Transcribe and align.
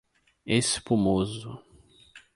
Espumoso 0.55 1.61